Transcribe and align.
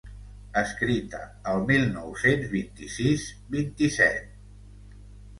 Escrita 0.59 1.17
el 1.51 1.59
mil 1.71 1.83
nou-cents 1.97 2.47
vint-i-sis-vint-i-set. 2.53 4.97